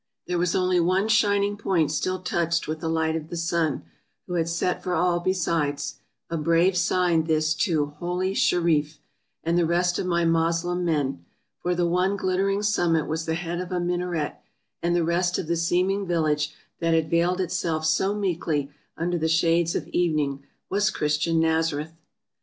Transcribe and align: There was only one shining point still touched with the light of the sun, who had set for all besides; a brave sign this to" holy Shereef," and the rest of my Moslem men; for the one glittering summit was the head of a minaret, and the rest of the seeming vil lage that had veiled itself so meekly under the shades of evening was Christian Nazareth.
There 0.25 0.39
was 0.39 0.55
only 0.55 0.79
one 0.79 1.07
shining 1.09 1.57
point 1.57 1.91
still 1.91 2.23
touched 2.23 2.67
with 2.67 2.79
the 2.79 2.89
light 2.89 3.15
of 3.15 3.29
the 3.29 3.37
sun, 3.37 3.83
who 4.25 4.33
had 4.33 4.49
set 4.49 4.81
for 4.81 4.95
all 4.95 5.19
besides; 5.19 5.99
a 6.27 6.37
brave 6.37 6.75
sign 6.75 7.25
this 7.25 7.53
to" 7.67 7.85
holy 7.99 8.33
Shereef," 8.33 8.97
and 9.43 9.59
the 9.59 9.65
rest 9.67 9.99
of 9.99 10.07
my 10.07 10.25
Moslem 10.25 10.83
men; 10.83 11.23
for 11.59 11.75
the 11.75 11.85
one 11.85 12.17
glittering 12.17 12.63
summit 12.63 13.05
was 13.05 13.27
the 13.27 13.35
head 13.35 13.61
of 13.61 13.71
a 13.71 13.79
minaret, 13.79 14.39
and 14.81 14.95
the 14.95 15.03
rest 15.05 15.37
of 15.37 15.45
the 15.45 15.55
seeming 15.55 16.07
vil 16.07 16.23
lage 16.23 16.51
that 16.79 16.95
had 16.95 17.11
veiled 17.11 17.39
itself 17.39 17.85
so 17.85 18.15
meekly 18.15 18.71
under 18.97 19.19
the 19.19 19.27
shades 19.29 19.75
of 19.75 19.87
evening 19.89 20.43
was 20.67 20.89
Christian 20.89 21.39
Nazareth. 21.39 21.93